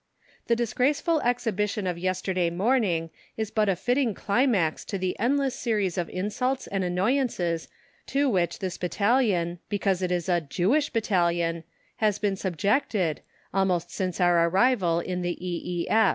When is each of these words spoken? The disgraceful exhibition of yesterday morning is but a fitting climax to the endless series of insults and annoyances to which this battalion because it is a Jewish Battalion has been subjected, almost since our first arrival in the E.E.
The 0.47 0.55
disgraceful 0.55 1.21
exhibition 1.21 1.85
of 1.85 1.95
yesterday 1.99 2.49
morning 2.49 3.11
is 3.37 3.51
but 3.51 3.69
a 3.69 3.75
fitting 3.75 4.15
climax 4.15 4.83
to 4.85 4.97
the 4.97 5.15
endless 5.19 5.53
series 5.53 5.95
of 5.95 6.09
insults 6.09 6.65
and 6.65 6.83
annoyances 6.83 7.67
to 8.07 8.27
which 8.27 8.57
this 8.57 8.79
battalion 8.79 9.59
because 9.69 10.01
it 10.01 10.11
is 10.11 10.27
a 10.27 10.41
Jewish 10.41 10.89
Battalion 10.89 11.63
has 11.97 12.17
been 12.17 12.35
subjected, 12.35 13.21
almost 13.53 13.91
since 13.91 14.19
our 14.19 14.43
first 14.43 14.51
arrival 14.55 15.01
in 15.01 15.21
the 15.21 15.35
E.E. 15.39 15.87